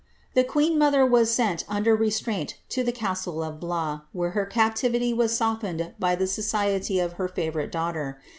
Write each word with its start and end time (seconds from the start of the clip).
The 0.33 0.43
queen 0.43 0.79
mother 0.79 1.05
was 1.05 1.29
sent 1.29 1.63
under 1.69 1.95
re 1.95 2.09
straint 2.09 2.55
to 2.69 2.83
the 2.83 2.91
castle 2.91 3.43
of 3.43 3.59
Blois, 3.59 3.99
where 4.13 4.31
her 4.31 4.47
captivity 4.47 5.13
was 5.13 5.37
softened 5.37 5.93
by 5.99 6.15
the 6.15 6.25
society 6.25 6.99
of 6.99 7.13
her 7.21 7.27
favourite 7.27 7.71
daughter. 7.71 8.17